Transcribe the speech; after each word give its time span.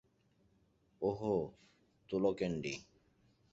ওহ, 1.01 1.21
তুলো 2.09 2.29
ক্যান্ডি! 2.33 2.73